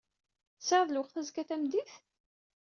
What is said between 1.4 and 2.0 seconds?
tameddit?